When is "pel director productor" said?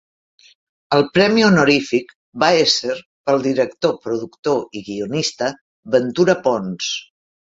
3.29-4.57